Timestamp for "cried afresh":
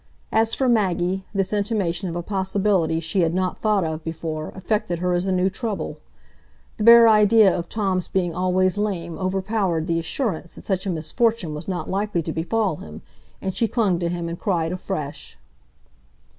14.39-15.37